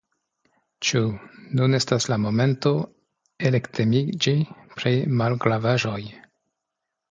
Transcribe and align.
Ĉu 0.87 1.01
nun 1.59 1.79
estas 1.79 2.07
la 2.13 2.17
momento 2.23 2.73
elektemiĝi 3.51 4.35
pri 4.81 4.97
malgravaĵoj? 5.23 6.03